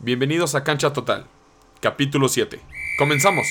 [0.00, 1.26] Bienvenidos a Cancha Total,
[1.80, 2.60] capítulo 7.
[3.00, 3.48] Comenzamos.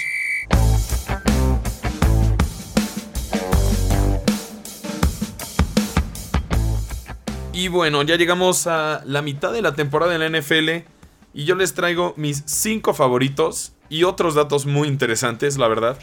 [7.51, 10.85] Y bueno, ya llegamos a la mitad de la temporada en la NFL
[11.33, 15.99] y yo les traigo mis 5 favoritos y otros datos muy interesantes, la verdad,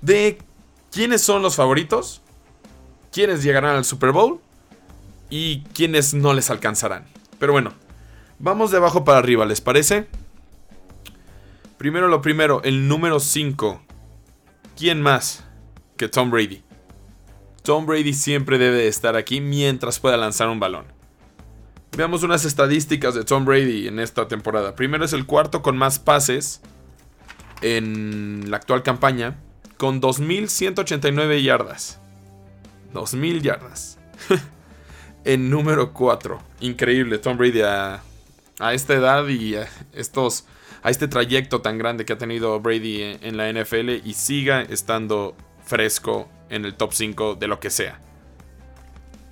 [0.00, 0.38] de
[0.90, 2.22] quiénes son los favoritos,
[3.12, 4.40] quiénes llegarán al Super Bowl
[5.28, 7.04] y quiénes no les alcanzarán.
[7.38, 7.74] Pero bueno,
[8.38, 10.06] vamos de abajo para arriba, ¿les parece?
[11.78, 13.82] Primero lo primero, el número 5.
[14.76, 15.44] ¿Quién más
[15.96, 16.62] que Tom Brady?
[17.62, 20.84] Tom Brady siempre debe estar aquí mientras pueda lanzar un balón.
[21.96, 24.74] Veamos unas estadísticas de Tom Brady en esta temporada.
[24.74, 26.60] Primero es el cuarto con más pases
[27.62, 29.36] en la actual campaña,
[29.76, 32.00] con 2.189 yardas.
[32.92, 33.98] 2.000 yardas.
[35.24, 36.38] en número 4.
[36.60, 38.02] Increíble, Tom Brady a,
[38.58, 40.44] esta edad y a, estos,
[40.82, 45.36] a este trayecto tan grande que ha tenido Brady en, la NFL y siga estando
[45.64, 48.00] fresco en el top 5 de lo que sea.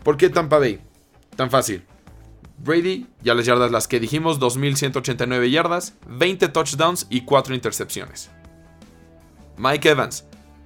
[0.03, 0.81] ¿Por qué Tampa Bay?
[1.37, 1.85] Tan fácil.
[2.59, 8.31] Brady, ya las yardas las que dijimos, 2.189 yardas, 20 touchdowns y 4 intercepciones.
[9.57, 10.25] Mike Evans,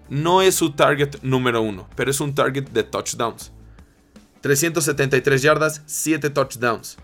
[0.09, 3.53] no es su target número 1, pero es un target de touchdowns.
[4.41, 6.99] 373 yardas, 7 touchdowns.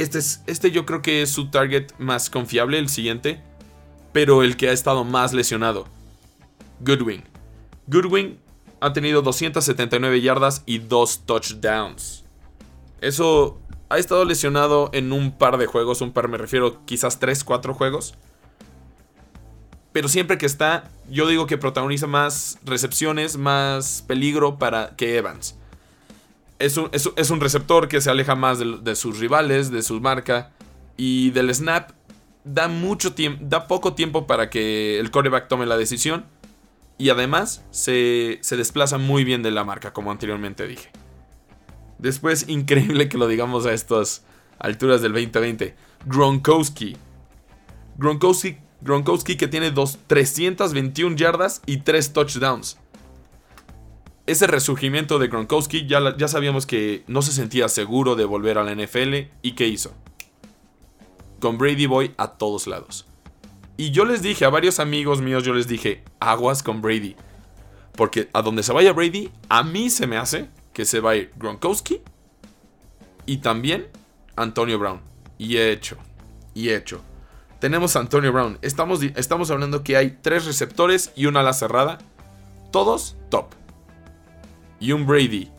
[0.00, 3.42] Este, es, este yo creo que es su target más confiable, el siguiente,
[4.14, 5.86] pero el que ha estado más lesionado.
[6.80, 7.22] Goodwin.
[7.86, 8.38] Goodwin
[8.80, 12.24] ha tenido 279 yardas y 2 touchdowns.
[13.02, 17.44] Eso ha estado lesionado en un par de juegos, un par me refiero quizás 3,
[17.44, 18.14] 4 juegos.
[19.92, 25.59] Pero siempre que está, yo digo que protagoniza más recepciones, más peligro para que Evans
[26.60, 26.76] es
[27.30, 30.52] un, receptor que se aleja más de, sus rivales, de su marca.
[30.96, 31.92] Y del snap
[32.44, 36.26] da mucho da poco tiempo para que el coreback tome la decisión.
[36.98, 40.90] Y además se, se desplaza muy bien de la marca, como anteriormente dije.
[41.98, 44.24] Después, increíble que lo digamos a estas
[44.58, 45.74] alturas del 2020.
[46.04, 46.96] Gronkowski.
[47.96, 52.78] Gronkowski, Gronkowski que tiene dos, 321 yardas y 3 touchdowns
[54.30, 58.64] ese resurgimiento de Gronkowski ya, ya sabíamos que no se sentía seguro de volver a
[58.64, 59.92] la NFL y ¿qué hizo?
[61.40, 63.06] Con Brady Boy a todos lados.
[63.76, 67.16] Y yo les dije a varios amigos míos, yo les dije, aguas con Brady.
[67.96, 71.16] Porque a donde se vaya Brady, a mí se me hace que se va a
[71.16, 72.00] ir Gronkowski
[73.26, 73.88] y también
[74.36, 75.00] Antonio Brown.
[75.38, 75.96] Y he hecho,
[76.54, 77.02] y he hecho.
[77.58, 78.58] Tenemos a Antonio Brown.
[78.62, 81.98] Estamos, estamos hablando que hay tres receptores y una ala cerrada.
[82.70, 83.59] Todos top
[84.80, 85.50] y un Brady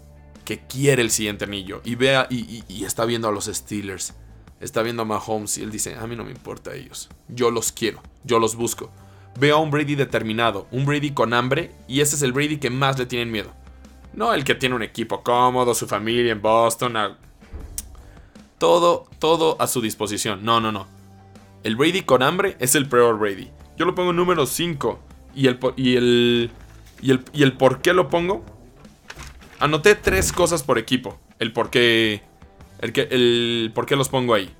[0.43, 4.15] que quiere el siguiente anillo y vea y, está viendo a los Steelers,
[4.59, 7.51] está viendo a Mahomes y él dice, a mí no me importa a ellos, yo
[7.51, 8.91] los quiero, yo los busco.
[9.39, 12.69] Veo a un Brady determinado, un Brady con hambre y ese es el Brady que
[12.69, 13.53] más le tienen miedo.
[14.13, 16.97] No el que tiene un equipo cómodo, su familia en Boston,
[18.57, 20.43] todo, todo a su disposición.
[20.43, 20.85] No, no, no.
[21.63, 23.49] El Brady con hambre es el peor Brady.
[23.77, 24.99] Yo lo pongo número 5
[25.33, 26.51] y el, y el,
[27.01, 28.43] y el, y el por qué lo pongo
[29.61, 31.19] Anoté tres cosas por equipo.
[31.37, 32.23] El por qué.
[32.79, 34.51] El, por qué los pongo ahí.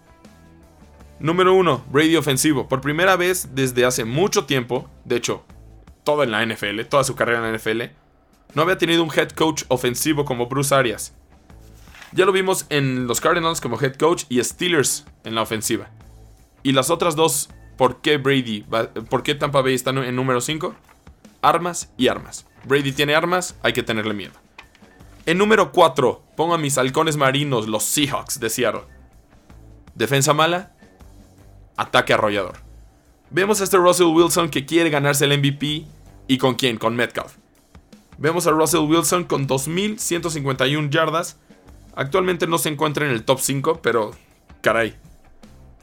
[1.20, 2.68] Número uno, Brady ofensivo.
[2.68, 5.44] Por primera vez desde hace mucho tiempo, de hecho,
[6.04, 7.82] todo en la NFL, toda su carrera en la NFL,
[8.54, 11.16] no había tenido un head coach ofensivo como Bruce Arias.
[12.12, 15.90] Ya lo vimos en los Cardinals como head coach y Steelers en la ofensiva.
[16.62, 18.66] Y las otras dos, ¿por qué Brady?
[19.10, 20.76] ¿Por qué Tampa Bay está en número 5?
[21.42, 22.46] Armas y armas.
[22.66, 24.34] Brady tiene armas, hay que tenerle miedo.
[25.32, 28.82] En número 4, pongo a mis halcones marinos, los Seahawks de Seattle.
[29.96, 30.74] Defensa mala,
[31.78, 32.58] ataque arrollador.
[33.30, 35.86] Vemos a este Russell Wilson que quiere ganarse el MVP.
[36.28, 36.78] ¿Y con quién?
[36.78, 37.36] Con Metcalf.
[38.18, 41.38] Vemos a Russell Wilson con 2.151 yardas.
[41.96, 44.12] Actualmente no se encuentra en el top 5, pero
[44.60, 44.98] caray.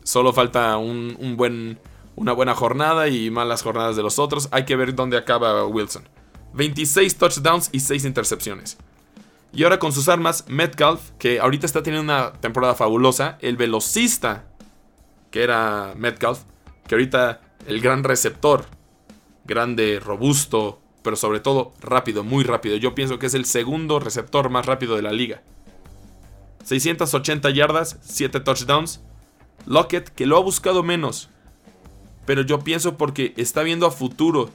[0.02, 1.78] Solo falta un, buen,
[2.16, 4.50] una buena jornada y malas jornadas de los otros.
[4.50, 6.06] Hay que ver dónde acaba Wilson.
[6.52, 8.76] 26 touchdowns y 6 intercepciones.
[9.52, 14.44] Y ahora con sus armas, Metcalf, que ahorita está teniendo una temporada fabulosa, el velocista,
[15.30, 16.40] que era Metcalf,
[16.86, 18.66] que ahorita el gran receptor,
[19.44, 22.76] grande, robusto, pero sobre todo rápido, muy rápido.
[22.76, 25.42] Yo pienso que es el segundo receptor más rápido de la liga.
[26.64, 29.00] 680 yardas, 7 touchdowns.
[29.64, 31.30] Lockett, que lo ha buscado menos.
[32.26, 34.50] Pero yo pienso porque está viendo a futuro.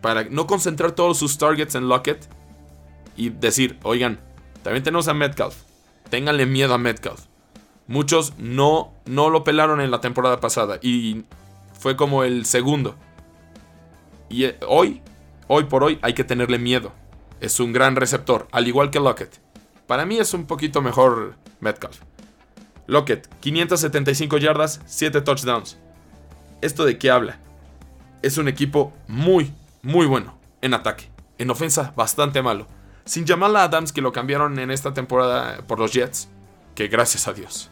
[0.00, 2.28] Para no concentrar todos sus targets en Lockett
[3.16, 4.20] y decir, oigan,
[4.62, 5.56] también tenemos a Metcalf.
[6.10, 7.26] Ténganle miedo a Metcalf.
[7.86, 11.24] Muchos no, no lo pelaron en la temporada pasada y
[11.78, 12.96] fue como el segundo.
[14.30, 15.02] Y eh, hoy,
[15.48, 16.92] hoy por hoy, hay que tenerle miedo.
[17.40, 19.38] Es un gran receptor, al igual que Lockett.
[19.86, 22.00] Para mí es un poquito mejor Metcalf.
[22.86, 25.78] Lockett, 575 yardas, 7 touchdowns.
[26.62, 27.38] ¿Esto de qué habla?
[28.22, 29.52] Es un equipo muy,
[29.82, 31.10] muy bueno en ataque.
[31.36, 32.66] En ofensa, bastante malo.
[33.04, 36.28] Sin Jamal Adams, que lo cambiaron en esta temporada por los Jets.
[36.74, 37.70] Que gracias a Dios.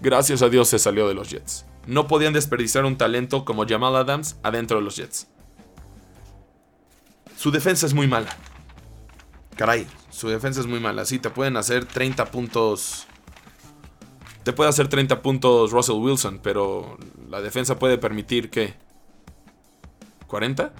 [0.00, 1.66] Gracias a Dios se salió de los Jets.
[1.86, 5.28] No podían desperdiciar un talento como Jamal Adams adentro de los Jets.
[7.36, 8.36] Su defensa es muy mala.
[9.56, 11.04] Caray, su defensa es muy mala.
[11.04, 13.06] Sí, te pueden hacer 30 puntos.
[14.42, 16.98] Te puede hacer 30 puntos Russell Wilson, pero
[17.28, 18.74] la defensa puede permitir que...
[20.28, 20.70] ¿40?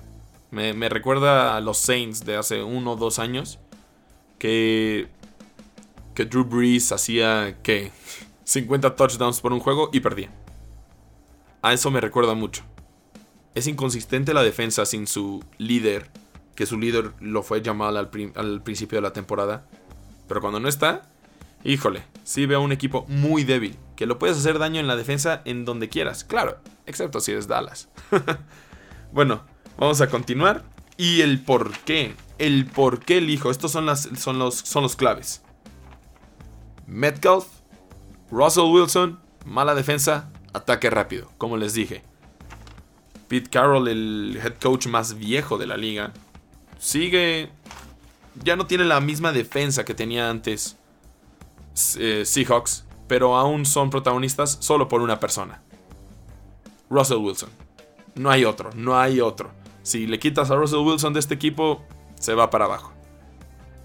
[0.50, 3.58] Me, me recuerda a los Saints de hace uno o dos años.
[4.38, 5.08] Que...
[6.14, 7.92] Que Drew Brees hacía que
[8.44, 10.30] 50 touchdowns por un juego y perdía.
[11.62, 12.64] A eso me recuerda mucho.
[13.54, 16.10] Es inconsistente la defensa sin su líder,
[16.54, 19.66] que su líder lo fue llamado al, al, principio de la temporada.
[20.26, 21.02] Pero cuando no está,
[21.64, 25.42] híjole, sí veo un equipo muy débil, que lo puedes hacer daño en la defensa
[25.44, 27.88] en donde quieras, claro, excepto si eres Dallas.
[29.12, 29.44] bueno,
[29.80, 30.62] vamos a continuar.
[30.96, 34.94] Y el por qué, el por qué elijo, estos son, las, son, los, son los
[34.94, 35.42] claves.
[36.86, 37.46] Metcalf
[38.30, 42.02] Russell Wilson, mala defensa, ataque rápido, como les dije.
[43.28, 46.12] Pete Carroll, el head coach más viejo de la liga,
[46.78, 47.50] sigue...
[48.42, 50.76] Ya no tiene la misma defensa que tenía antes
[51.98, 55.62] eh, Seahawks, pero aún son protagonistas solo por una persona.
[56.88, 57.50] Russell Wilson.
[58.14, 59.50] No hay otro, no hay otro.
[59.82, 61.84] Si le quitas a Russell Wilson de este equipo,
[62.18, 62.92] se va para abajo.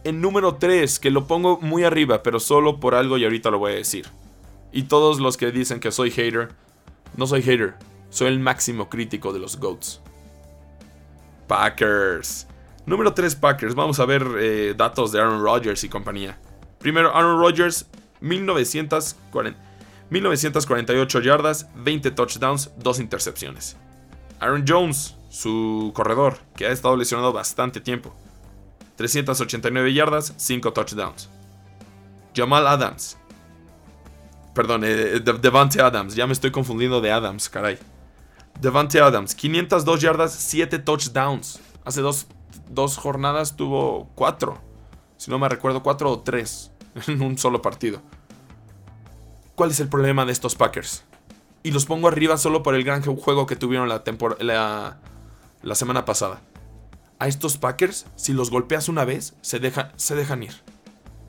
[0.03, 3.59] En número 3, que lo pongo muy arriba, pero solo por algo y ahorita lo
[3.59, 4.07] voy a decir.
[4.71, 6.49] Y todos los que dicen que soy hater,
[7.17, 7.75] no soy hater,
[8.09, 10.01] soy el máximo crítico de los GOATs.
[11.47, 12.47] Packers.
[12.85, 13.75] Número 3 Packers.
[13.75, 16.37] Vamos a ver eh, datos de Aaron Rodgers y compañía.
[16.79, 17.87] Primero, Aaron Rodgers,
[18.21, 19.59] 1940,
[20.09, 23.77] 1948 yardas, 20 touchdowns, 2 intercepciones.
[24.39, 28.15] Aaron Jones, su corredor, que ha estado lesionado bastante tiempo.
[28.95, 31.29] 389 yardas, 5 touchdowns.
[32.33, 33.17] Jamal Adams,
[34.55, 36.15] Perdón, eh, Devante Adams.
[36.15, 37.77] Ya me estoy confundiendo de Adams, caray.
[38.61, 41.59] Devante Adams, 502 yardas, 7 touchdowns.
[41.83, 42.27] Hace dos,
[42.69, 44.57] dos jornadas tuvo 4.
[45.17, 46.71] Si no me recuerdo, 4 o 3
[47.07, 48.01] en un solo partido.
[49.55, 51.03] ¿Cuál es el problema de estos Packers?
[51.61, 54.03] Y los pongo arriba solo por el gran juego que tuvieron la,
[54.39, 54.99] la,
[55.65, 56.41] la semana pasada.
[57.19, 59.59] A estos Packers, si los golpeas una vez, se,
[59.97, 60.53] se dejan ir.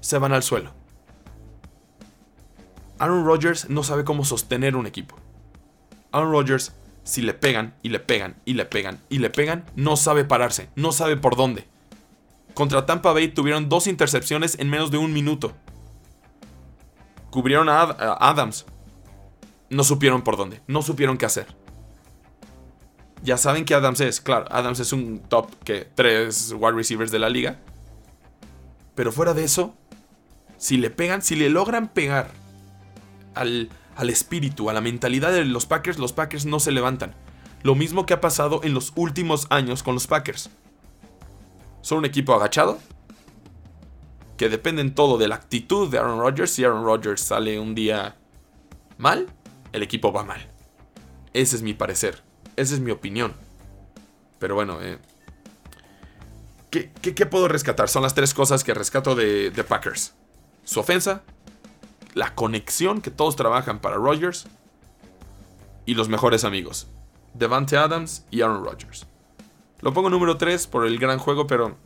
[0.00, 0.72] Se van al suelo.
[2.98, 5.16] Aaron Rodgers no sabe cómo sostener un equipo.
[6.12, 6.72] Aaron Rodgers,
[7.02, 10.68] si le pegan y le pegan y le pegan y le pegan, no sabe pararse,
[10.76, 11.66] no sabe por dónde.
[12.54, 15.52] Contra Tampa Bay tuvieron dos intercepciones en menos de un minuto.
[17.30, 18.66] Cubrieron a, Adams.
[19.68, 21.46] No supieron por dónde, no supieron qué hacer.
[23.26, 27.18] Ya saben que Adams es, claro, Adams es un top que tres wide receivers de
[27.18, 27.58] la liga.
[28.94, 29.74] Pero fuera de eso,
[30.58, 32.30] si le pegan, si le logran pegar
[33.34, 33.68] al,
[34.08, 37.16] espíritu, a la mentalidad de los Packers, los Packers no se levantan.
[37.64, 40.48] Lo mismo que ha pasado en los últimos años con los Packers.
[41.82, 42.78] Son un equipo agachado,
[44.36, 46.52] que dependen todo de la actitud de Aaron Rodgers.
[46.52, 48.14] Si Aaron Rodgers sale un día
[48.98, 49.26] mal,
[49.72, 50.46] el equipo va mal.
[51.32, 52.22] Ese es mi parecer,
[52.56, 53.34] esa es mi opinión.
[54.38, 54.98] Pero bueno, eh,
[56.70, 57.88] ¿qué, puedo rescatar?
[57.88, 60.14] Son las tres cosas que rescato de, de Packers.
[60.64, 61.22] Su ofensa,
[62.14, 64.46] la conexión que todos trabajan para Rodgers
[65.86, 66.88] y los mejores amigos,
[67.34, 69.06] Devante Adams y Aaron Rodgers.
[69.80, 71.76] Lo pongo número 3 por el gran juego, pero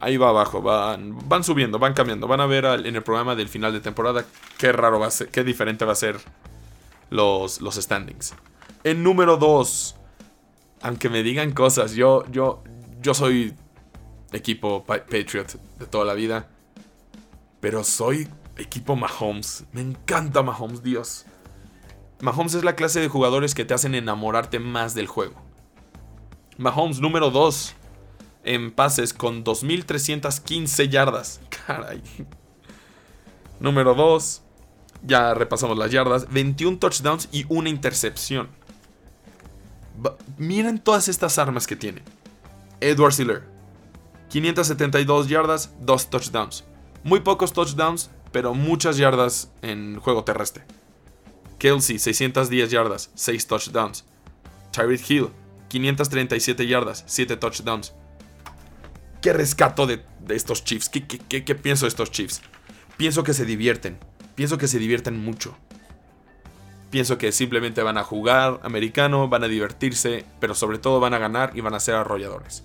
[0.00, 2.26] ahí va abajo, van, van subiendo, van cambiando.
[2.26, 4.24] Van a ver en el programa del final de temporada
[4.58, 6.20] qué raro va a ser, qué diferente va a ser
[7.10, 8.34] los, los standings.
[8.86, 9.96] En número 2,
[10.82, 12.62] aunque me digan cosas, yo, yo,
[13.02, 13.52] yo soy
[14.32, 16.48] equipo Patriot de toda la vida,
[17.58, 19.64] pero soy equipo Mahomes.
[19.72, 21.26] Me encanta Mahomes, Dios.
[22.20, 25.34] Mahomes es la clase de jugadores que te hacen enamorarte más del juego.
[26.56, 27.74] Mahomes número 2
[28.44, 31.40] en pases con 2.315 yardas.
[31.66, 32.04] Caray.
[33.58, 34.42] Número 2.
[35.02, 36.32] Ya repasamos las yardas.
[36.32, 38.48] 21 touchdowns y una intercepción.
[40.38, 42.02] Miren todas estas armas que tiene.
[42.80, 43.42] Edward Siller.
[44.28, 46.64] 572 yardas, 2 touchdowns.
[47.04, 50.64] Muy pocos touchdowns, pero muchas yardas en juego terrestre.
[51.58, 54.04] Kelsey, 610 yardas, 6 touchdowns.
[54.72, 55.28] Tyreek Hill,
[55.68, 57.94] 537 yardas, 7 touchdowns.
[59.22, 60.88] ¿Qué rescato de, estos Chiefs?
[60.88, 62.42] ¿Qué, qué pienso de estos Chiefs?
[62.96, 63.98] Pienso que se divierten.
[64.34, 65.56] Pienso que se divierten mucho.
[66.90, 71.18] Pienso que simplemente van a jugar americano, van a divertirse, pero sobre todo van a
[71.18, 72.64] ganar y van a ser arrolladores.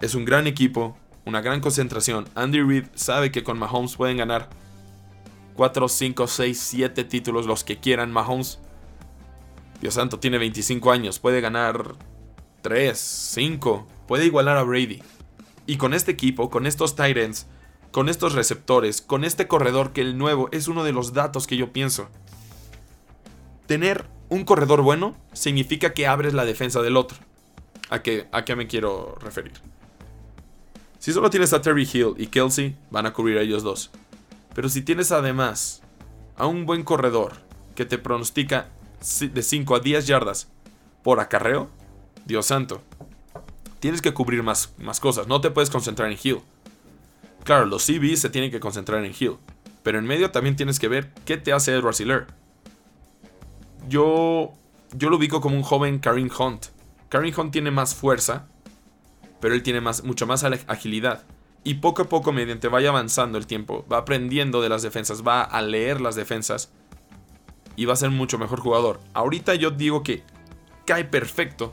[0.00, 2.28] Es un gran equipo, una gran concentración.
[2.34, 4.50] Andy Reid sabe que con Mahomes pueden ganar
[5.54, 8.12] 4, 5, 6, 7 títulos, los que quieran.
[8.12, 8.58] Mahomes,
[9.80, 11.94] Dios santo, tiene 25 años, puede ganar
[12.62, 15.02] 3, 5, puede igualar a Brady.
[15.66, 17.46] Y con este equipo, con estos Titans,
[17.92, 21.56] con estos receptores, con este corredor que el nuevo es uno de los datos que
[21.56, 22.08] yo pienso.
[23.66, 27.18] Tener un corredor bueno significa que abres la defensa del otro.
[27.90, 29.52] ¿A qué, a qué me quiero referir?
[30.98, 33.90] Si solo tienes a Terry Hill y Kelsey, van a cubrir a ellos dos.
[34.54, 35.82] Pero si tienes además
[36.36, 37.34] a un buen corredor
[37.74, 38.68] que te pronostica
[39.20, 40.48] de 5 a 10 yardas
[41.02, 41.68] por acarreo,
[42.24, 42.82] Dios santo,
[43.80, 45.26] tienes que cubrir más, más cosas.
[45.26, 46.38] No te puedes concentrar en Hill.
[47.44, 49.36] Claro, los CBs se tienen que concentrar en Hill.
[49.82, 52.26] Pero en medio también tienes que ver qué te hace Edward Siller.
[53.88, 54.52] Yo,
[54.92, 56.66] yo lo ubico como un joven Karim Hunt.
[57.08, 58.46] Karim Hunt tiene más fuerza,
[59.40, 61.24] pero él tiene más, mucho más agilidad.
[61.64, 65.42] Y poco a poco, mediante vaya avanzando el tiempo, va aprendiendo de las defensas, va
[65.42, 66.72] a leer las defensas
[67.76, 69.00] y va a ser mucho mejor jugador.
[69.14, 70.24] Ahorita yo digo que
[70.86, 71.72] cae perfecto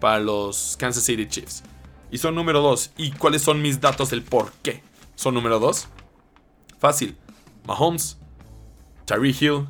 [0.00, 1.62] para los Kansas City Chiefs.
[2.10, 2.92] Y son número 2.
[2.96, 4.82] ¿Y cuáles son mis datos del por qué?
[5.14, 5.88] Son número 2.
[6.78, 7.16] Fácil.
[7.66, 8.18] Mahomes,
[9.04, 9.66] Tyree Hill,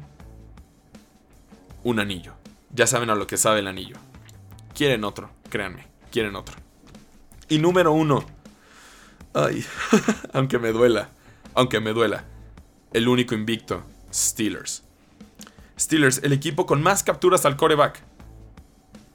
[1.88, 2.34] un anillo.
[2.70, 3.96] Ya saben a lo que sabe el anillo.
[4.74, 6.56] Quieren otro, créanme, quieren otro.
[7.48, 8.24] Y número 1.
[9.34, 9.64] Ay,
[10.32, 11.08] aunque me duela,
[11.54, 12.24] aunque me duela.
[12.92, 14.82] El único invicto, Steelers.
[15.78, 18.02] Steelers, el equipo con más capturas al coreback.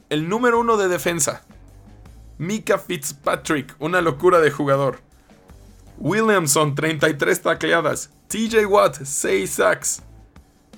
[0.09, 1.43] El número uno de defensa.
[2.39, 5.01] Mika Fitzpatrick, una locura de jugador.
[5.99, 8.09] Williamson, 33 tacleadas.
[8.29, 10.01] TJ Watt, 6 sacks.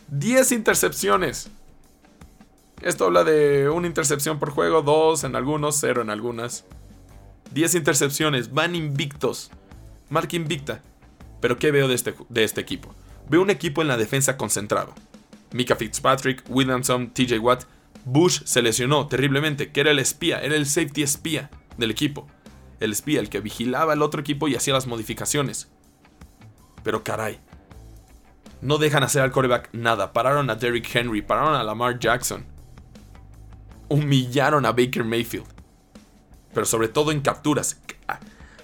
[0.09, 1.49] 10 intercepciones.
[2.81, 6.65] Esto habla de una intercepción por juego, 2 en algunos, 0 en algunas.
[7.51, 9.51] 10 intercepciones, van invictos.
[10.09, 10.81] Marca invicta.
[11.41, 12.93] Pero ¿qué veo de este, de este equipo?
[13.29, 14.93] Veo un equipo en la defensa concentrado.
[15.51, 17.63] Mika Fitzpatrick, Williamson, TJ Watt.
[18.03, 22.27] Bush se lesionó terriblemente, que era el espía, era el safety espía del equipo
[22.79, 25.69] el espía, el que vigilaba al otro equipo y hacía las modificaciones.
[26.83, 27.39] Pero caray,
[28.61, 30.13] no dejan hacer al coreback nada.
[30.13, 32.45] Pararon a Derrick Henry, pararon a Lamar Jackson.
[33.89, 35.47] Humillaron a Baker Mayfield.
[36.53, 37.81] Pero sobre todo en capturas.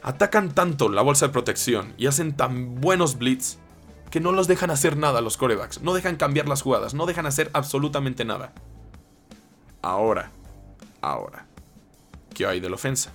[0.04, 3.58] Atacan tanto la bolsa de protección y hacen tan buenos blitz
[4.10, 5.82] que no los dejan hacer nada los corebacks.
[5.82, 8.54] No dejan cambiar las jugadas, no dejan hacer absolutamente nada.
[9.82, 10.32] Ahora,
[11.02, 11.48] ahora,
[12.34, 13.12] ¿qué hay de la ofensa?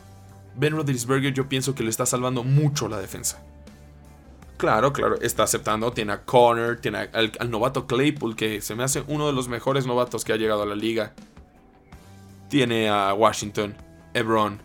[0.56, 3.42] Ben Roethlisberger yo pienso que le está salvando mucho la defensa.
[4.56, 5.92] Claro, claro, está aceptando.
[5.92, 9.86] Tiene a Connor, tiene al, novato Claypool, que se me hace uno de los mejores
[9.86, 11.12] novatos que ha llegado a la liga.
[12.48, 13.74] Tiene a Washington,
[14.14, 14.60] Ebron,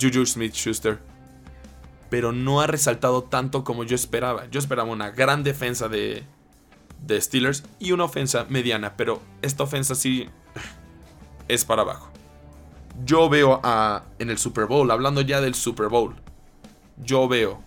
[0.00, 1.00] Juju Smith Schuster.
[2.10, 4.48] Pero no ha resaltado tanto como yo esperaba.
[4.50, 6.24] Yo esperaba una gran defensa de,
[7.00, 10.28] de Steelers y una ofensa mediana, pero esta ofensa sí
[11.48, 12.14] es para abajo
[13.04, 16.14] yo veo a, en el Super Bowl, hablando ya del Super Bowl,
[17.02, 17.60] yo veo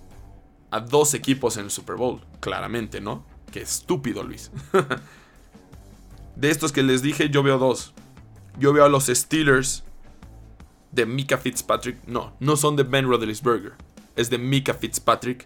[0.72, 3.26] a dos equipos en el Super Bowl, claramente, ¿no?
[3.52, 4.52] Qué estúpido, Luis.
[6.36, 7.94] de estos que les dije, yo veo dos.
[8.58, 9.84] Yo veo a los Steelers
[10.92, 12.04] de Mika Fitzpatrick.
[12.08, 13.74] No, no son de Ben Roethlisberger.
[14.16, 15.46] Es de Mika Fitzpatrick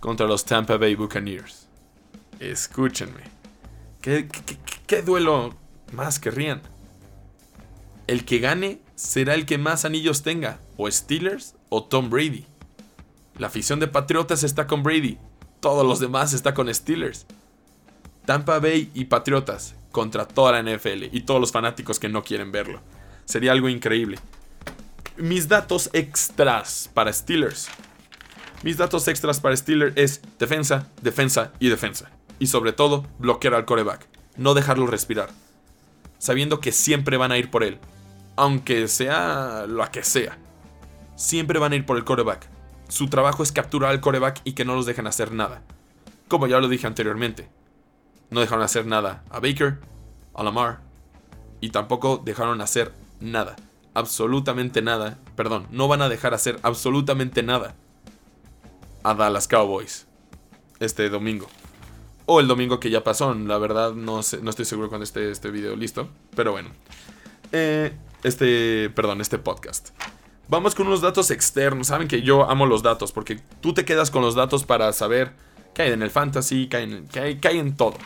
[0.00, 1.66] contra los Tampa Bay Buccaneers.
[2.38, 3.22] Escúchenme.
[4.00, 5.54] ¿Qué, duelo
[5.92, 6.62] más querrían?
[8.06, 12.46] el que gane será el que más anillos tenga, o Steelers o Tom Brady.
[13.36, 15.18] La afición de Patriotas está con Brady,
[15.60, 17.26] todos los demás está con Steelers.
[18.24, 22.52] Tampa Bay y Patriotas contra toda la NFL y todos los fanáticos que no quieren
[22.52, 22.80] verlo.
[23.24, 24.18] Sería algo increíble.
[25.16, 27.68] Mis datos extras para Steelers.
[28.62, 32.10] Mis datos extras para Steelers es defensa, defensa y defensa.
[32.38, 34.06] Y sobre todo, bloquear al coreback.
[34.36, 35.30] No dejarlo respirar.
[36.18, 37.78] Sabiendo que siempre van a ir por él
[38.38, 40.38] aunque sea lo que sea.
[41.16, 42.48] Siempre van a ir por el coreback.
[42.88, 45.62] Su trabajo es capturar al coreback y que no los dejen hacer nada.
[46.28, 47.48] Como ya lo dije anteriormente.
[48.30, 49.78] No dejaron hacer nada a Baker,
[50.34, 50.80] a Lamar,
[51.60, 53.56] y tampoco dejaron hacer nada.
[53.94, 55.18] Absolutamente nada.
[55.34, 57.74] Perdón, no van a dejar hacer absolutamente nada
[59.02, 60.06] a Dallas Cowboys.
[60.80, 61.46] este domingo.
[62.26, 63.34] O el domingo que ya pasó.
[63.34, 66.08] La verdad, no, no estoy seguro cuando esté este video listo.
[66.36, 66.70] Pero bueno.
[67.52, 67.92] Eh,
[68.22, 69.90] este, perdón, este podcast.
[70.48, 71.88] Vamos con unos datos externos.
[71.88, 75.32] Saben que yo amo los datos porque tú te quedas con los datos para saber
[75.74, 77.96] qué hay en el fantasy, qué hay, hay, en todo.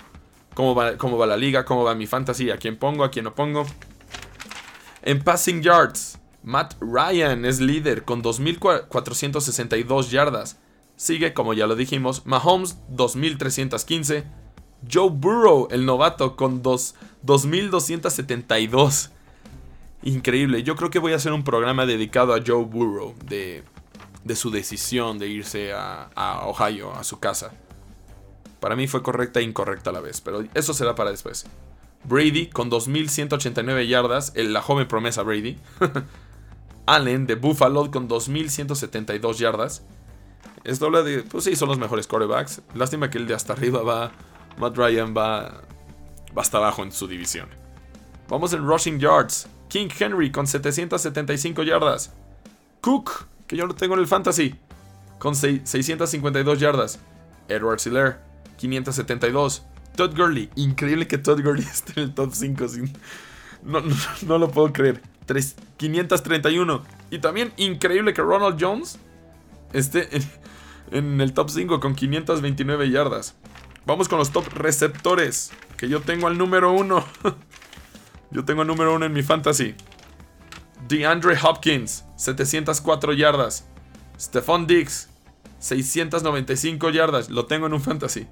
[0.55, 3.25] Cómo va, cómo va la liga, cómo va mi fantasy, a quién pongo, a quién
[3.25, 3.65] no pongo.
[5.03, 10.59] En passing yards, Matt Ryan es líder con 2.462 yardas.
[10.97, 14.25] Sigue, como ya lo dijimos, Mahomes 2.315.
[14.91, 19.11] Joe Burrow, el novato, con 2.272.
[20.03, 20.65] Increíble.
[20.65, 23.63] Yo creo que voy a hacer un programa dedicado a Joe Burrow, de,
[24.25, 27.53] de su decisión de irse a, a, Ohio, a su casa.
[28.63, 31.47] Para mí fue correcta e incorrecta a la vez, pero eso será para después.
[32.05, 35.59] Brady con 2.189 yardas, la joven promesa Brady.
[36.87, 39.83] Allen de Buffalo con 2.172 yardas.
[40.63, 42.63] Esto habla de, pues sí, son los mejores quarterbacks.
[42.73, 44.13] Lástima que el de hasta arriba va,
[44.59, 45.63] Matt Ryan va,
[46.37, 47.49] va hasta abajo en su división.
[48.29, 49.49] Vamos en rushing yards.
[49.69, 52.13] King Henry con 775 yardas.
[52.81, 54.55] Cook, que yo lo tengo en el fantasy,
[55.19, 57.01] con 652 yardas.
[57.49, 59.65] Edward Siller, 572.
[59.97, 62.67] Todd Gurley, increíble que Todd Gurley esté en el top 5.
[63.63, 63.83] No,
[64.27, 65.03] no, lo puedo creer.
[65.77, 66.83] 531.
[67.11, 68.99] Y también increíble que Ronald Jones
[69.73, 70.09] esté
[70.91, 73.37] en, el top 5 con 529 yardas.
[73.87, 75.53] Vamos con los top receptores.
[75.77, 77.05] Que yo tengo al número 1.
[78.33, 79.75] Yo tengo el número uno en mi fantasy.
[80.89, 83.67] DeAndre Hopkins, 704 yardas.
[84.19, 85.11] Stephon Diggs,
[85.59, 87.29] 695 yardas.
[87.29, 88.27] Lo tengo en un fantasy.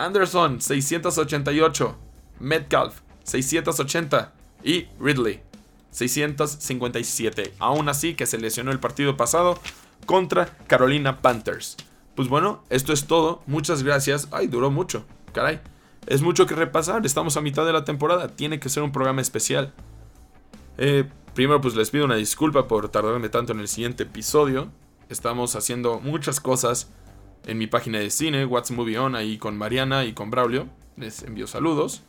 [0.00, 1.96] Anderson, 688.
[2.40, 4.32] Metcalf, 680.
[4.64, 5.42] Y Ridley,
[5.90, 7.54] 657.
[7.58, 9.58] Aún así que se lesionó el partido pasado
[10.06, 11.76] contra Carolina Panthers.
[12.14, 13.42] Pues bueno, esto es todo.
[13.46, 14.28] Muchas gracias.
[14.30, 15.04] Ay, duró mucho.
[15.32, 15.60] Caray.
[16.06, 19.20] Es mucho que repasar, estamos a mitad de la temporada, tiene que ser un programa
[19.20, 19.72] especial.
[20.78, 21.04] Eh,
[21.34, 24.72] primero pues les pido una disculpa por tardarme tanto en el siguiente episodio.
[25.08, 26.88] Estamos haciendo muchas cosas
[27.46, 30.66] en mi página de cine, What's Movie On, ahí con Mariana y con Braulio.
[30.96, 32.02] Les envío saludos.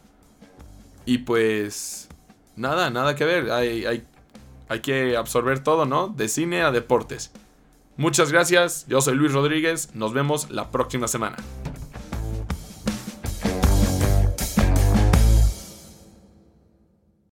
[1.05, 2.09] Y pues
[2.55, 4.03] nada, nada que ver, hay, hay,
[4.69, 6.07] hay que absorber todo, ¿no?
[6.07, 7.31] De cine a deportes.
[7.97, 11.37] Muchas gracias, yo soy Luis Rodríguez, nos vemos la próxima semana.